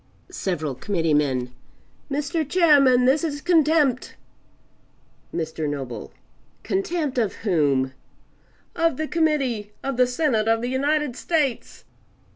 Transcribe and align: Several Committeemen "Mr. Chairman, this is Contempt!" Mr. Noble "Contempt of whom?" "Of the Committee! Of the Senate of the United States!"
Several 0.31 0.73
Committeemen 0.73 1.53
"Mr. 2.09 2.43
Chairman, 2.49 3.05
this 3.05 3.23
is 3.23 3.39
Contempt!" 3.39 4.15
Mr. 5.31 5.69
Noble 5.69 6.11
"Contempt 6.63 7.19
of 7.19 7.35
whom?" 7.45 7.93
"Of 8.75 8.97
the 8.97 9.07
Committee! 9.07 9.73
Of 9.83 9.97
the 9.97 10.07
Senate 10.07 10.47
of 10.47 10.61
the 10.63 10.69
United 10.69 11.15
States!" 11.15 11.83